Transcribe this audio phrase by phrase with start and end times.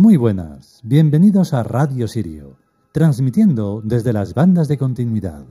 [0.00, 2.56] Muy buenas, bienvenidos a Radio Sirio,
[2.92, 5.44] transmitiendo desde las bandas de continuidad.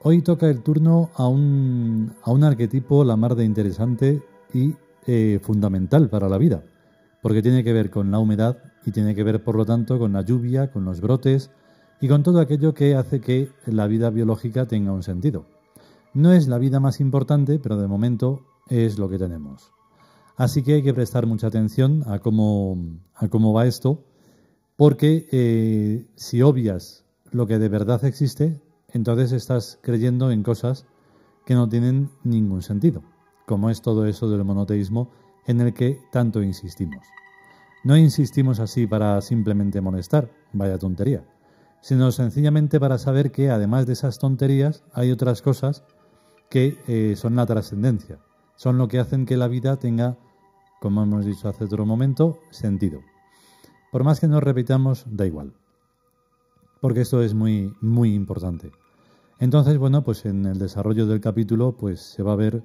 [0.00, 4.22] Hoy toca el turno a un, a un arquetipo la mar de interesante
[4.54, 4.76] y
[5.08, 6.62] eh, fundamental para la vida,
[7.20, 10.12] porque tiene que ver con la humedad y tiene que ver, por lo tanto, con
[10.12, 11.50] la lluvia, con los brotes
[12.00, 15.46] y con todo aquello que hace que la vida biológica tenga un sentido.
[16.12, 19.72] No es la vida más importante, pero de momento es lo que tenemos.
[20.36, 22.76] Así que hay que prestar mucha atención a cómo,
[23.14, 24.04] a cómo va esto,
[24.76, 30.86] porque eh, si obvias lo que de verdad existe, entonces estás creyendo en cosas
[31.44, 33.02] que no tienen ningún sentido,
[33.46, 35.10] como es todo eso del monoteísmo
[35.46, 37.06] en el que tanto insistimos.
[37.84, 41.24] No insistimos así para simplemente molestar, vaya tontería,
[41.82, 45.84] sino sencillamente para saber que además de esas tonterías hay otras cosas
[46.50, 48.18] que eh, son la trascendencia,
[48.56, 50.18] son lo que hacen que la vida tenga,
[50.80, 53.00] como hemos dicho hace otro momento, sentido.
[53.90, 55.54] Por más que nos repitamos, da igual
[56.80, 58.72] porque esto es muy, muy importante.
[59.38, 62.62] Entonces, bueno, pues en el desarrollo del capítulo, pues se va a ver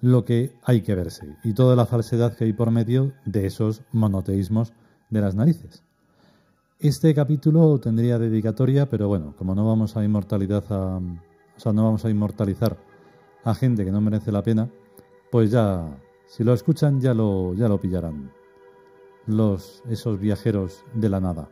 [0.00, 3.82] lo que hay que verse y toda la falsedad que hay por medio de esos
[3.92, 4.72] monoteísmos
[5.10, 5.82] de las narices.
[6.78, 11.84] Este capítulo tendría dedicatoria, pero bueno, como no vamos a inmortalidad a, o sea, no
[11.84, 12.76] vamos a inmortalizar
[13.48, 14.68] a gente que no merece la pena,
[15.30, 18.30] pues ya, si lo escuchan, ya lo, ya lo pillarán.
[19.26, 21.48] Los, esos viajeros de la nada.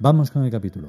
[0.00, 0.88] Vamos con el capítulo.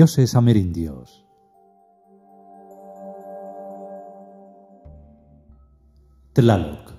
[0.00, 1.26] Dioses amerindios.
[6.32, 6.90] Tlaloc.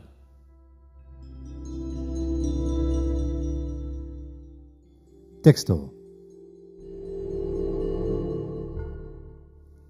[5.42, 5.96] Texto.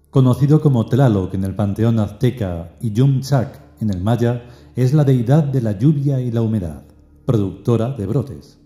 [0.08, 5.44] Conocido como Tlaloc en el panteón azteca y Yumchak en el maya, es la deidad
[5.44, 6.84] de la lluvia y la humedad,
[7.26, 8.58] productora de brotes.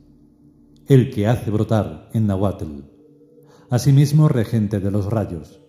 [0.86, 2.95] El que hace brotar en Nahuatl
[3.70, 5.60] asimismo regente de los rayos.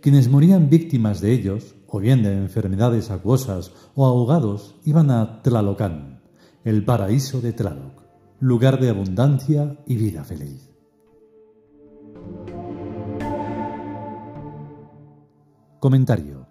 [0.00, 6.22] Quienes morían víctimas de ellos, o bien de enfermedades acuosas o ahogados, iban a Tlalocán,
[6.64, 8.02] el paraíso de Tlaloc,
[8.40, 10.70] lugar de abundancia y vida feliz.
[15.80, 16.46] Comentario.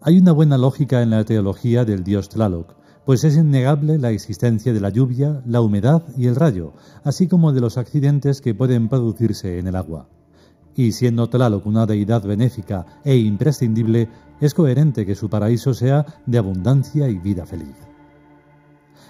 [0.00, 4.72] Hay una buena lógica en la teología del dios Tlaloc, pues es innegable la existencia
[4.72, 8.88] de la lluvia, la humedad y el rayo, así como de los accidentes que pueden
[8.88, 10.08] producirse en el agua.
[10.76, 14.08] Y siendo Tlaloc una deidad benéfica e imprescindible,
[14.40, 17.76] es coherente que su paraíso sea de abundancia y vida feliz.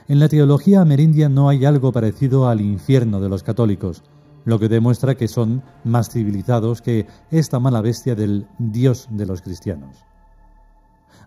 [0.08, 4.02] En la teología amerindia no hay algo parecido al infierno de los católicos,
[4.44, 9.42] lo que demuestra que son más civilizados que esta mala bestia del Dios de los
[9.42, 10.04] cristianos.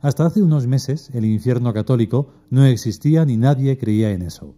[0.01, 4.55] Hasta hace unos meses el infierno católico no existía ni nadie creía en eso.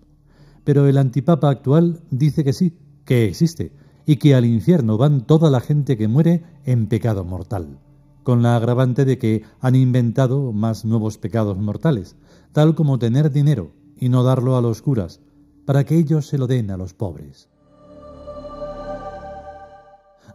[0.64, 3.72] Pero el antipapa actual dice que sí, que existe,
[4.06, 7.80] y que al infierno van toda la gente que muere en pecado mortal,
[8.24, 12.16] con la agravante de que han inventado más nuevos pecados mortales,
[12.52, 15.22] tal como tener dinero y no darlo a los curas,
[15.66, 17.50] para que ellos se lo den a los pobres.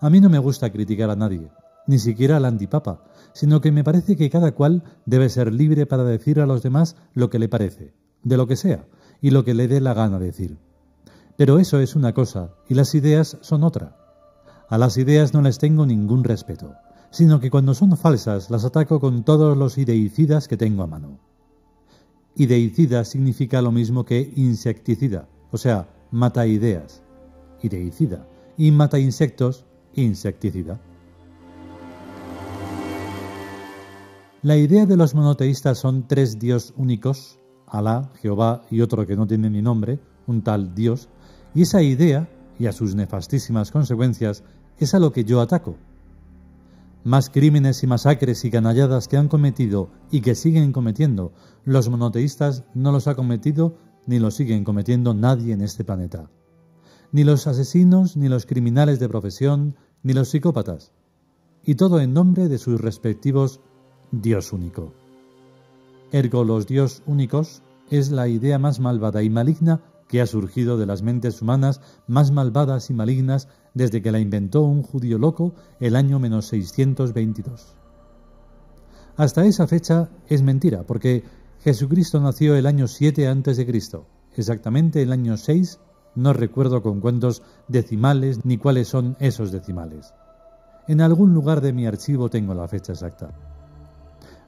[0.01, 1.51] A mí no me gusta criticar a nadie,
[1.87, 6.05] ni siquiera al antipapa, sino que me parece que cada cual debe ser libre para
[6.05, 8.87] decir a los demás lo que le parece, de lo que sea,
[9.21, 10.59] y lo que le dé la gana decir.
[11.37, 13.97] Pero eso es una cosa, y las ideas son otra.
[14.69, 16.75] A las ideas no les tengo ningún respeto,
[17.11, 21.19] sino que cuando son falsas las ataco con todos los ideicidas que tengo a mano.
[22.37, 27.03] Ideicida significa lo mismo que insecticida, o sea, mata ideas.
[27.63, 28.27] Ideicida.
[28.57, 30.81] Y mata insectos, insecticida.
[34.43, 39.27] La idea de los monoteístas son tres dios únicos, Alá, Jehová y otro que no
[39.27, 41.11] tiene ni nombre, un tal Dios,
[41.55, 42.27] y esa idea,
[42.59, 44.43] y a sus nefastísimas consecuencias,
[44.79, 45.77] es a lo que yo ataco.
[47.05, 51.33] Más crímenes y masacres y canalladas que han cometido y que siguen cometiendo
[51.67, 53.77] los monoteístas no los ha cometido
[54.07, 56.31] ni los siguen cometiendo nadie en este planeta.
[57.13, 60.93] Ni los asesinos, ni los criminales de profesión, ni los psicópatas.
[61.63, 63.61] Y todo en nombre de sus respectivos
[64.13, 64.93] Dios único.
[66.13, 70.87] Ergo los Dios únicos es la idea más malvada y maligna que ha surgido de
[70.87, 75.95] las mentes humanas más malvadas y malignas desde que la inventó un judío loco el
[75.95, 77.77] año menos 622.
[79.17, 81.23] Hasta esa fecha es mentira, porque
[81.61, 85.79] Jesucristo nació el año 7 antes de Cristo, exactamente el año 6,
[86.17, 90.13] no recuerdo con cuántos decimales ni cuáles son esos decimales.
[90.89, 93.50] En algún lugar de mi archivo tengo la fecha exacta.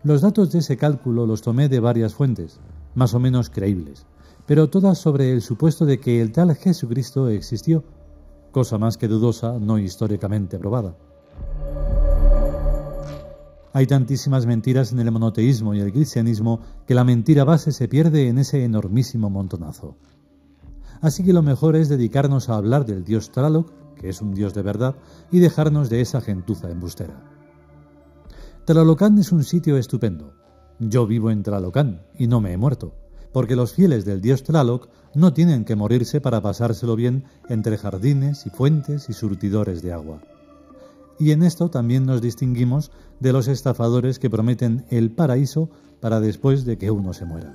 [0.05, 2.59] Los datos de ese cálculo los tomé de varias fuentes,
[2.97, 4.05] más o menos creíbles,
[4.47, 7.85] pero todas sobre el supuesto de que el tal Jesucristo existió,
[8.51, 10.97] cosa más que dudosa, no históricamente probada.
[13.73, 18.27] Hay tantísimas mentiras en el monoteísmo y el cristianismo que la mentira base se pierde
[18.27, 19.97] en ese enormísimo montonazo.
[21.01, 24.53] Así que lo mejor es dedicarnos a hablar del dios Tlaloc, que es un dios
[24.53, 24.97] de verdad,
[25.31, 27.42] y dejarnos de esa gentuza embustera.
[28.65, 30.35] Tlalocán es un sitio estupendo.
[30.79, 32.95] Yo vivo en Tlalocán y no me he muerto,
[33.33, 38.47] porque los fieles del dios Tlaloc no tienen que morirse para pasárselo bien entre jardines
[38.47, 40.23] y fuentes y surtidores de agua
[41.23, 45.71] y en esto también nos distinguimos de los estafadores que prometen el paraíso
[46.01, 47.55] para después de que uno se muera.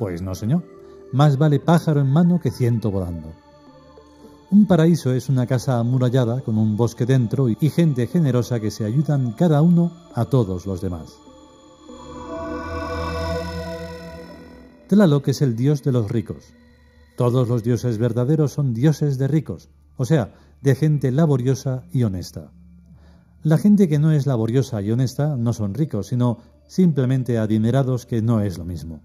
[0.00, 0.64] Pues no, señor,
[1.12, 3.32] más vale pájaro en mano que ciento volando.
[4.52, 8.84] Un paraíso es una casa amurallada con un bosque dentro y gente generosa que se
[8.84, 11.14] ayudan cada uno a todos los demás.
[14.88, 16.52] Tlaloc es el dios de los ricos.
[17.16, 22.50] Todos los dioses verdaderos son dioses de ricos, o sea, de gente laboriosa y honesta.
[23.44, 28.20] La gente que no es laboriosa y honesta no son ricos, sino simplemente adinerados, que
[28.20, 29.00] no es lo mismo.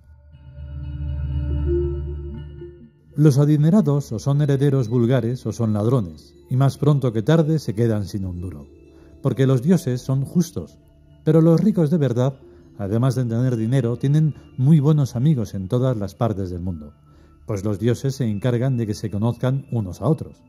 [3.17, 7.73] Los adinerados o son herederos vulgares o son ladrones, y más pronto que tarde se
[7.73, 8.67] quedan sin un duro,
[9.21, 10.77] porque los dioses son justos,
[11.23, 12.33] pero los ricos de verdad,
[12.77, 16.91] además de tener dinero, tienen muy buenos amigos en todas las partes del mundo,
[17.45, 20.43] pues los dioses se encargan de que se conozcan unos a otros.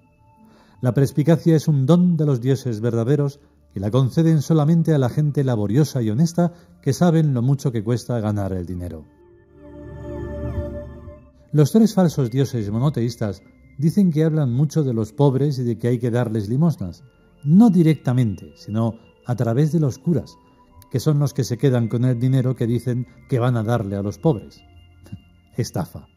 [0.82, 3.38] La perspicacia es un don de los dioses verdaderos
[3.76, 6.52] y la conceden solamente a la gente laboriosa y honesta
[6.82, 9.04] que saben lo mucho que cuesta ganar el dinero.
[11.56, 13.42] Los tres falsos dioses monoteístas
[13.78, 17.02] dicen que hablan mucho de los pobres y de que hay que darles limosnas,
[17.44, 20.36] no directamente, sino a través de los curas,
[20.90, 23.96] que son los que se quedan con el dinero que dicen que van a darle
[23.96, 24.60] a los pobres.
[25.56, 26.08] Estafa.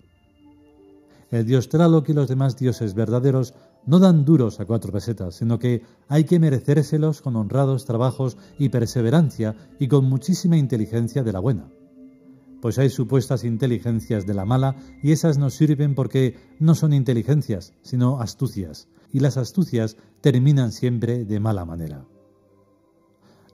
[1.32, 3.54] El dios Tlaloc y los demás dioses verdaderos
[3.86, 8.68] no dan duros a cuatro pesetas, sino que hay que merecérselos con honrados trabajos y
[8.68, 11.72] perseverancia y con muchísima inteligencia de la buena.
[12.62, 17.74] Pues hay supuestas inteligencias de la mala y esas no sirven porque no son inteligencias,
[17.82, 22.06] sino astucias, y las astucias terminan siempre de mala manera.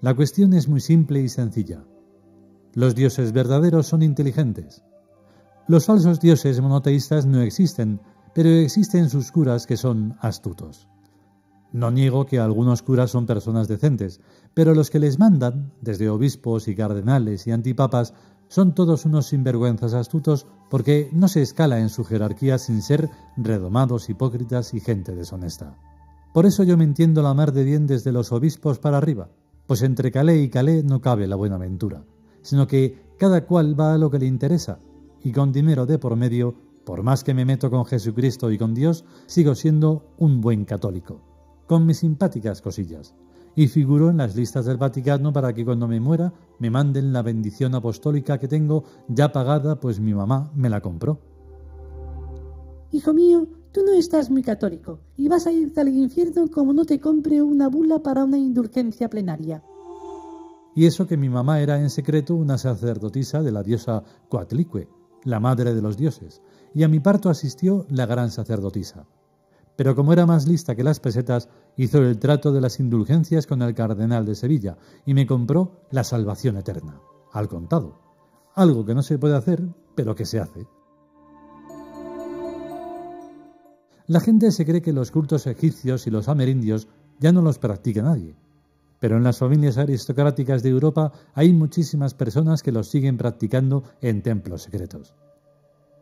[0.02, 1.84] La cuestión es muy simple y sencilla.
[2.74, 4.84] Los dioses verdaderos son inteligentes.
[5.68, 8.02] Los falsos dioses monoteístas no existen,
[8.34, 10.90] pero existen sus curas que son astutos.
[11.72, 14.22] No niego que algunos curas son personas decentes,
[14.54, 18.14] pero los que les mandan, desde obispos y cardenales y antipapas,
[18.48, 24.10] son todos unos sinvergüenzas astutos porque no se escala en su jerarquía sin ser redomados,
[24.10, 25.78] hipócritas y gente deshonesta.
[26.34, 29.30] Por eso yo me entiendo la mar de bien desde los obispos para arriba,
[29.68, 32.04] pues entre Calé y Calé no cabe la buena aventura,
[32.42, 34.80] sino que cada cual va a lo que le interesa,
[35.24, 38.74] y con dinero de por medio por más que me meto con Jesucristo y con
[38.74, 41.20] Dios, sigo siendo un buen católico,
[41.68, 43.16] con mis simpáticas cosillas.
[43.56, 47.22] Y figuro en las listas del Vaticano para que cuando me muera me manden la
[47.22, 51.20] bendición apostólica que tengo ya pagada, pues mi mamá me la compró.
[52.92, 56.86] Hijo mío, tú no estás muy católico y vas a irte al infierno como no
[56.86, 59.64] te compre una bula para una indulgencia plenaria.
[60.76, 64.90] Y eso que mi mamá era en secreto una sacerdotisa de la diosa Coatlicue,
[65.24, 66.42] la madre de los dioses,
[66.74, 69.08] y a mi parto asistió la gran sacerdotisa.
[69.76, 73.62] Pero como era más lista que las pesetas, hizo el trato de las indulgencias con
[73.62, 77.02] el cardenal de Sevilla y me compró la salvación eterna,
[77.34, 78.00] al contado.
[78.54, 79.64] Algo que no se puede hacer,
[79.96, 80.66] pero que se hace.
[84.08, 86.88] La gente se cree que los cultos egipcios y los amerindios
[87.20, 88.36] ya no los practica nadie.
[89.00, 94.24] pero en las familias aristocráticas de Europa hay muchísimas personas que los siguen practicando en
[94.24, 95.14] templos secretos.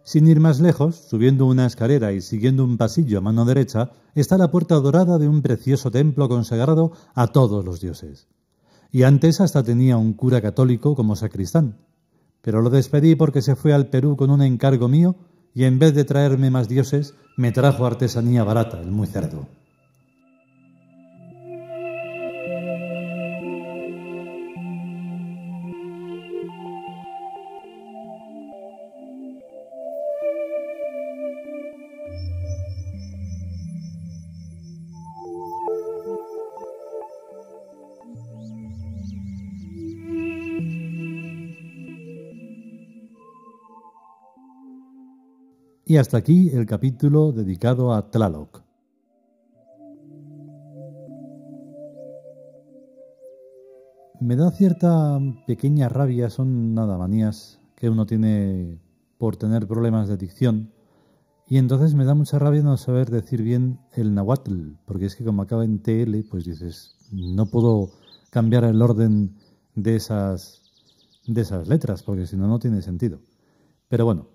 [0.03, 4.37] Sin ir más lejos, subiendo una escalera y siguiendo un pasillo a mano derecha, está
[4.37, 8.27] la puerta dorada de un precioso templo consagrado a todos los dioses.
[8.91, 11.77] Y antes hasta tenía un cura católico como sacristán.
[12.41, 15.15] Pero lo despedí porque se fue al Perú con un encargo mío
[15.53, 19.47] y en vez de traerme más dioses, me trajo artesanía barata, el muy cerdo.
[45.93, 48.63] Y hasta aquí el capítulo dedicado a Tlaloc.
[54.19, 58.79] Me da cierta pequeña rabia, son nada manías que uno tiene
[59.19, 60.73] por tener problemas de dicción.
[61.47, 65.23] Y entonces me da mucha rabia no saber decir bien el nahuatl, porque es que
[65.23, 67.91] como acaba en TL, pues dices, no puedo
[68.31, 69.35] cambiar el orden
[69.75, 70.63] de esas,
[71.27, 73.19] de esas letras, porque si no, no tiene sentido.
[73.89, 74.32] Pero bueno,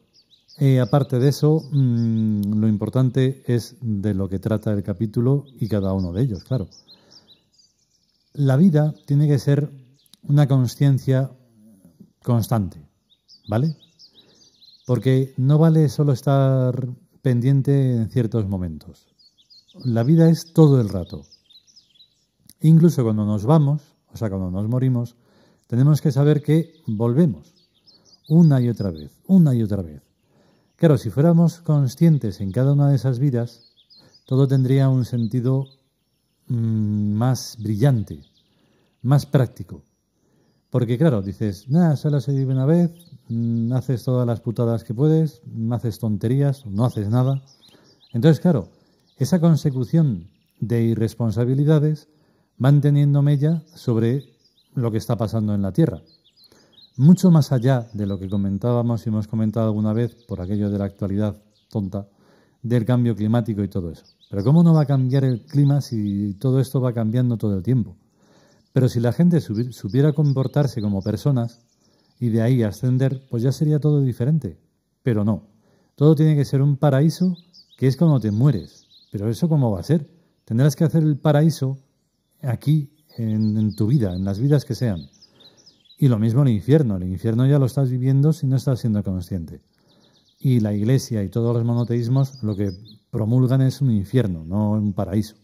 [0.61, 5.69] eh, aparte de eso, mm, lo importante es de lo que trata el capítulo y
[5.69, 6.69] cada uno de ellos, claro.
[8.33, 9.71] La vida tiene que ser
[10.23, 11.31] una conciencia
[12.23, 12.81] constante,
[13.49, 13.77] ¿vale?
[14.87, 16.89] Porque no vale solo estar
[17.23, 19.07] pendiente en ciertos momentos.
[19.85, 21.25] La vida es todo el rato.
[22.61, 25.17] Incluso cuando nos vamos, o sea, cuando nos morimos,
[25.69, 27.55] tenemos que saber que volvemos
[28.29, 30.08] una y otra vez, una y otra vez.
[30.79, 33.75] Claro, si fuéramos conscientes en cada una de esas vidas,
[34.27, 35.67] todo tendría un sentido
[36.47, 38.21] mm, más brillante,
[39.03, 39.83] más práctico.
[40.71, 42.93] Porque claro, dices, nada, solo se vive una vez,
[43.29, 47.43] mm, haces todas las putadas que puedes, no haces tonterías, no haces nada.
[48.13, 48.69] Entonces, claro,
[49.17, 50.31] esa consecución
[50.61, 52.07] de irresponsabilidades
[52.57, 54.33] van teniendo mella sobre
[54.77, 56.03] lo que está pasando en la Tierra
[56.99, 60.79] mucho más allá de lo que comentábamos y hemos comentado alguna vez por aquello de
[60.79, 61.41] la actualidad
[61.71, 62.09] tonta
[62.61, 64.05] del cambio climático y todo eso.
[64.29, 67.63] Pero ¿cómo no va a cambiar el clima si todo esto va cambiando todo el
[67.63, 67.97] tiempo?
[68.73, 71.61] Pero si la gente supiera comportarse como personas
[72.19, 74.59] y de ahí ascender, pues ya sería todo diferente.
[75.05, 75.45] Pero no.
[75.95, 77.37] Todo tiene que ser un paraíso
[77.77, 78.89] que es cuando te mueres.
[79.13, 80.11] Pero eso cómo va a ser?
[80.45, 81.79] Tendrás que hacer el paraíso
[82.43, 85.09] aquí, en tu vida, en las vidas que sean.
[85.99, 86.97] Y lo mismo el infierno.
[86.97, 89.61] El infierno ya lo estás viviendo si no estás siendo consciente.
[90.39, 92.73] Y la iglesia y todos los monoteísmos lo que
[93.11, 95.35] promulgan es un infierno, no un paraíso.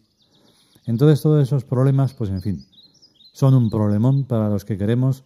[0.86, 2.64] Entonces todos esos problemas, pues en fin,
[3.32, 5.24] son un problemón para los que queremos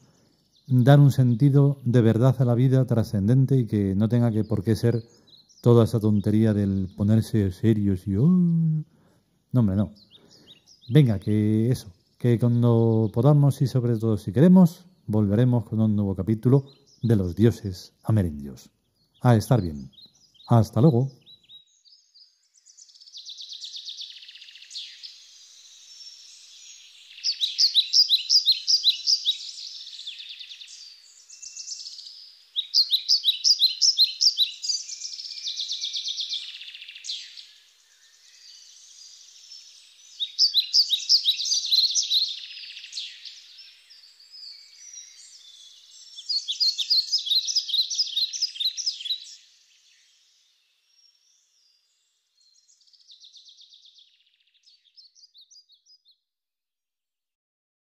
[0.67, 4.65] dar un sentido de verdad a la vida trascendente y que no tenga que por
[4.65, 5.03] qué ser
[5.61, 8.17] toda esa tontería del ponerse serios y...
[8.17, 8.27] Oh".
[8.27, 9.93] No, hombre, no.
[10.89, 16.15] Venga, que eso, que cuando podamos y sobre todo si queremos, volveremos con un nuevo
[16.15, 16.67] capítulo
[17.03, 18.71] de los dioses amerindios.
[19.23, 19.91] A estar bien.
[20.47, 21.18] Hasta luego.